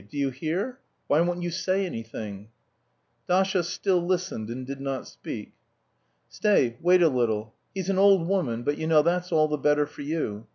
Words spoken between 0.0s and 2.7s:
"Do you hear? Why won't you say something?"